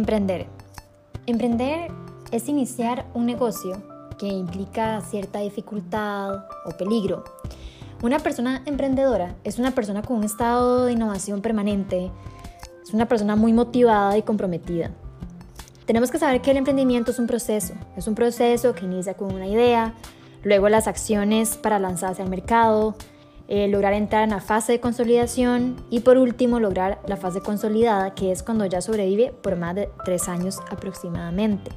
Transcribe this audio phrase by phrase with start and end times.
[0.00, 0.46] Emprender.
[1.26, 1.90] Emprender
[2.32, 3.82] es iniciar un negocio
[4.18, 7.22] que implica cierta dificultad o peligro.
[8.02, 12.10] Una persona emprendedora es una persona con un estado de innovación permanente,
[12.82, 14.90] es una persona muy motivada y comprometida.
[15.84, 19.34] Tenemos que saber que el emprendimiento es un proceso, es un proceso que inicia con
[19.34, 19.92] una idea,
[20.44, 22.94] luego las acciones para lanzarse al mercado,
[23.52, 28.14] eh, lograr entrar en la fase de consolidación y por último lograr la fase consolidada,
[28.14, 31.72] que es cuando ya sobrevive por más de tres años aproximadamente.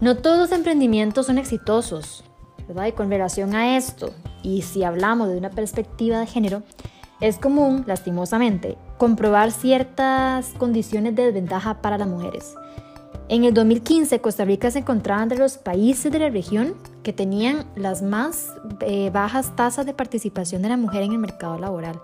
[0.00, 2.22] No todos los emprendimientos son exitosos,
[2.68, 2.84] ¿verdad?
[2.84, 4.10] Y con relación a esto,
[4.42, 6.62] y si hablamos de una perspectiva de género,
[7.22, 12.54] es común, lastimosamente, comprobar ciertas condiciones de desventaja para las mujeres.
[13.30, 17.66] En el 2015, Costa Rica se encontraba entre los países de la región que tenían
[17.76, 22.00] las más eh, bajas tasas de participación de la mujer en el mercado laboral.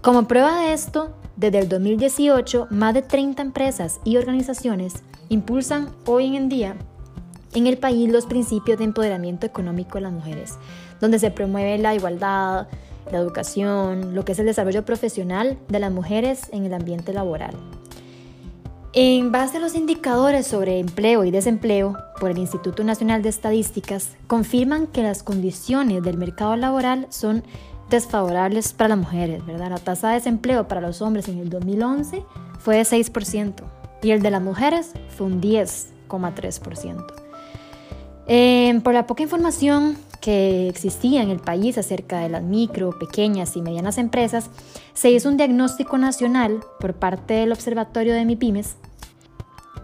[0.00, 4.94] Como prueba de esto, desde el 2018, más de 30 empresas y organizaciones
[5.28, 6.76] impulsan hoy en día
[7.52, 10.54] en el país los principios de empoderamiento económico de las mujeres,
[10.98, 12.68] donde se promueve la igualdad,
[13.12, 17.54] la educación, lo que es el desarrollo profesional de las mujeres en el ambiente laboral.
[18.96, 24.10] En base a los indicadores sobre empleo y desempleo por el Instituto Nacional de Estadísticas,
[24.28, 27.42] confirman que las condiciones del mercado laboral son
[27.90, 29.70] desfavorables para las mujeres, ¿verdad?
[29.70, 32.22] La tasa de desempleo para los hombres en el 2011
[32.60, 33.64] fue de 6%
[34.00, 37.04] y el de las mujeres fue un 10,3%.
[38.28, 43.56] Eh, por la poca información que existía en el país acerca de las micro, pequeñas
[43.56, 44.48] y medianas empresas,
[44.94, 48.76] se hizo un diagnóstico nacional por parte del Observatorio de MIPIMES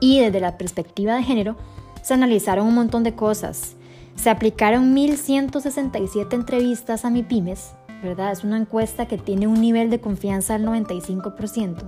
[0.00, 1.56] y desde la perspectiva de género
[2.02, 3.77] se analizaron un montón de cosas.
[4.16, 8.33] Se aplicaron 1.167 entrevistas a MIPIMES, ¿verdad?
[8.33, 11.83] Es una encuesta que tiene un nivel de confianza del 95%,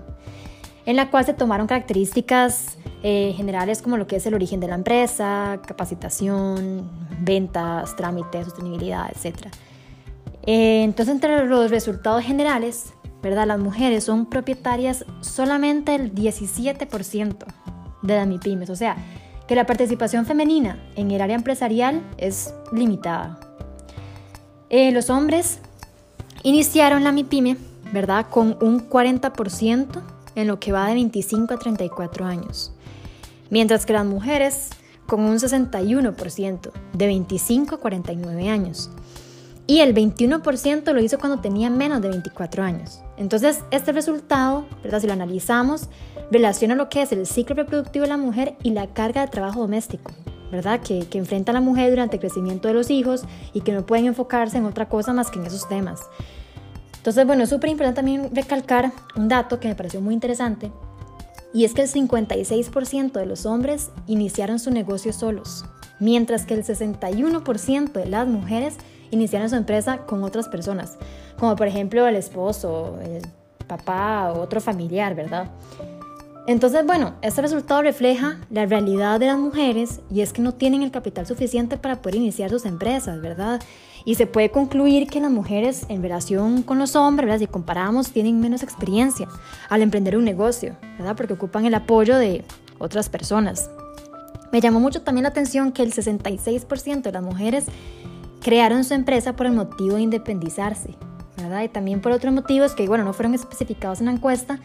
[0.86, 4.68] en la cual se tomaron características eh, generales como lo que es el origen de
[4.68, 6.88] la empresa, capacitación,
[7.20, 9.48] ventas, trámites, sostenibilidad, etc.
[10.44, 12.92] Eh, entonces, entre los resultados generales,
[13.22, 13.46] ¿verdad?
[13.46, 17.36] Las mujeres son propietarias solamente del 17%
[18.02, 18.96] de las MIPIMES, o sea,
[19.46, 23.38] que la participación femenina en el área empresarial es limitada.
[24.70, 25.60] Eh, los hombres
[26.42, 27.56] iniciaron la MIPYME,
[27.92, 28.26] ¿verdad?
[28.30, 30.02] Con un 40%
[30.34, 32.72] en lo que va de 25 a 34 años
[33.52, 34.70] mientras que las mujeres
[35.06, 38.90] con un 61% de 25 a 49 años.
[39.66, 43.02] Y el 21% lo hizo cuando tenía menos de 24 años.
[43.18, 45.00] Entonces, este resultado, ¿verdad?
[45.00, 45.90] si lo analizamos,
[46.30, 49.60] relaciona lo que es el ciclo reproductivo de la mujer y la carga de trabajo
[49.60, 50.12] doméstico,
[50.50, 50.80] ¿verdad?
[50.80, 54.06] Que, que enfrenta la mujer durante el crecimiento de los hijos y que no pueden
[54.06, 56.00] enfocarse en otra cosa más que en esos temas.
[57.02, 60.70] Entonces, bueno, es súper importante también recalcar un dato que me pareció muy interesante,
[61.52, 65.64] y es que el 56% de los hombres iniciaron su negocio solos,
[65.98, 68.76] mientras que el 61% de las mujeres
[69.10, 70.96] iniciaron su empresa con otras personas,
[71.40, 73.22] como por ejemplo el esposo, el
[73.66, 75.50] papá o otro familiar, ¿verdad?
[76.46, 80.82] Entonces, bueno, este resultado refleja la realidad de las mujeres y es que no tienen
[80.82, 83.60] el capital suficiente para poder iniciar sus empresas, ¿verdad?
[84.04, 87.40] Y se puede concluir que las mujeres en relación con los hombres, ¿verdad?
[87.40, 89.28] si comparamos, tienen menos experiencia
[89.68, 91.14] al emprender un negocio, ¿verdad?
[91.16, 92.44] porque ocupan el apoyo de
[92.78, 93.70] otras personas.
[94.50, 97.66] Me llamó mucho también la atención que el 66% de las mujeres
[98.42, 100.94] crearon su empresa por el motivo de independizarse,
[101.38, 101.62] ¿verdad?
[101.62, 104.58] Y también por otros motivos que, bueno, no fueron especificados en la encuesta,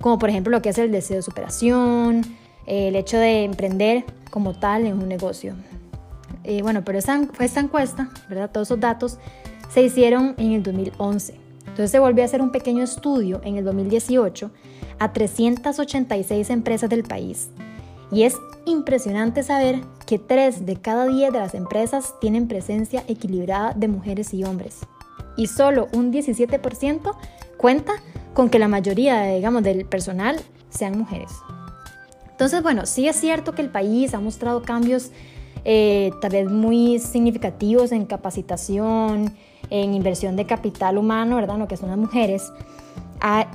[0.00, 2.22] como por ejemplo lo que es el deseo de superación,
[2.66, 5.54] el hecho de emprender como tal en un negocio.
[6.42, 8.50] Eh, bueno, pero esta, esta encuesta, ¿verdad?
[8.50, 9.18] Todos esos datos
[9.72, 11.34] se hicieron en el 2011.
[11.60, 14.50] Entonces se volvió a hacer un pequeño estudio en el 2018
[14.98, 17.50] a 386 empresas del país.
[18.12, 18.36] Y es
[18.66, 24.32] impresionante saber que 3 de cada 10 de las empresas tienen presencia equilibrada de mujeres
[24.34, 24.80] y hombres.
[25.36, 27.16] Y solo un 17%
[27.56, 27.94] cuenta
[28.34, 30.36] con que la mayoría, digamos, del personal
[30.68, 31.32] sean mujeres.
[32.30, 35.10] Entonces, bueno, sí es cierto que el país ha mostrado cambios
[35.64, 39.34] eh, tal vez muy significativos en capacitación,
[39.70, 41.58] en inversión de capital humano, ¿verdad?
[41.58, 42.52] Lo que son las mujeres.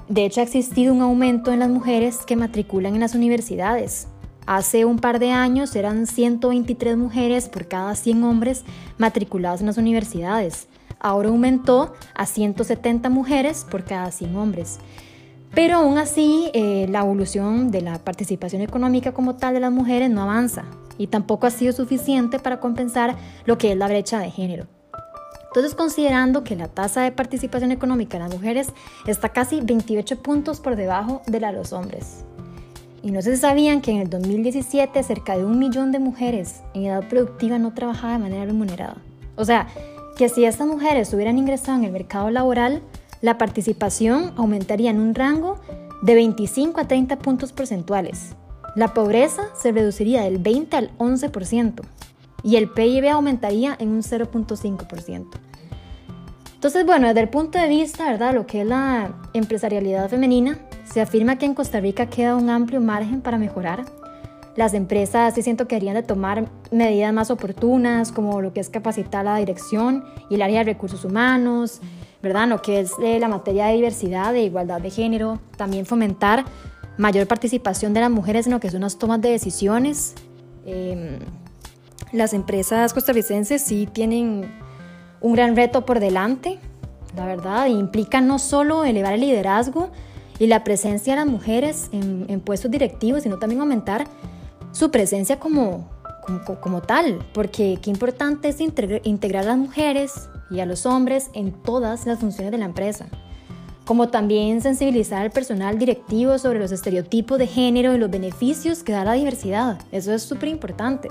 [0.07, 4.07] de hecho, ha existido un aumento en las mujeres que matriculan en las universidades.
[4.47, 8.65] Hace un par de años eran 123 mujeres por cada 100 hombres
[8.97, 10.67] matriculados en las universidades.
[10.99, 14.79] Ahora aumentó a 170 mujeres por cada 100 hombres.
[15.53, 20.09] Pero aún así, eh, la evolución de la participación económica como tal de las mujeres
[20.09, 20.65] no avanza
[20.99, 23.15] y tampoco ha sido suficiente para compensar
[23.45, 24.67] lo que es la brecha de género.
[25.47, 28.67] Entonces, considerando que la tasa de participación económica de las mujeres
[29.07, 32.23] está casi 28 puntos por debajo de la de los hombres.
[33.01, 36.85] Y no se sabían que en el 2017 cerca de un millón de mujeres en
[36.85, 38.97] edad productiva no trabajaba de manera remunerada.
[39.37, 39.67] O sea,
[40.17, 42.83] que si estas mujeres hubieran ingresado en el mercado laboral,
[43.21, 45.55] la participación aumentaría en un rango
[46.01, 48.35] de 25 a 30 puntos porcentuales.
[48.75, 51.81] La pobreza se reduciría del 20 al 11%
[52.43, 55.27] y el PIB aumentaría en un 0.5%.
[56.53, 58.33] Entonces, bueno, desde el punto de vista, ¿verdad?
[58.33, 62.81] Lo que es la empresarialidad femenina, se afirma que en Costa Rica queda un amplio
[62.81, 63.85] margen para mejorar.
[64.55, 68.69] Las empresas sí siento que deberían de tomar medidas más oportunas, como lo que es
[68.69, 71.79] capacitar la dirección y el área de recursos humanos,
[72.21, 72.47] ¿verdad?
[72.49, 76.43] Lo que es eh, la materia de diversidad, de igualdad de género, también fomentar
[76.99, 80.15] mayor participación de las mujeres en lo que son las tomas de decisiones.
[80.65, 81.19] Em,
[82.11, 84.51] las empresas costarricenses sí tienen
[85.21, 86.59] un gran reto por delante,
[87.15, 89.91] la verdad, e implica no solo elevar el liderazgo
[90.39, 94.05] y la presencia de las mujeres en, puestos directivos, sino también aumentar
[94.73, 95.89] su presencia como,
[96.61, 101.53] como, tal, porque qué importante es integrar a las mujeres y a los hombres en
[101.63, 103.07] todas las funciones de la empresa,
[103.89, 108.91] como también sensibilizar al personal directivo sobre los estereotipos de género y los beneficios que
[108.91, 111.09] da la diversidad, eso es súper importante.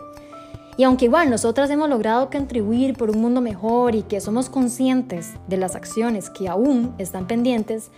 [0.77, 5.33] Y aunque igual nosotras hemos logrado contribuir por un mundo mejor y que somos conscientes
[5.49, 7.91] de las acciones que aún están pendientes,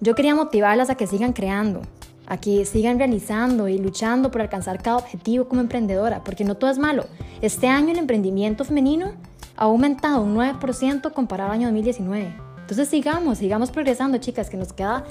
[0.00, 1.82] yo quería motivarlas a que sigan creando,
[2.26, 6.72] a que sigan realizando y luchando por alcanzar cada objetivo como emprendedora, porque no todo
[6.72, 7.04] es malo.
[7.42, 9.12] Este año el emprendimiento femenino
[9.56, 12.45] ha aumentado un 9% comparado al año 2019.
[12.66, 15.04] Entonces sigamos, sigamos progresando, chicas, que nos queda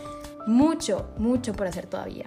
[0.46, 2.26] mucho, mucho por hacer todavía.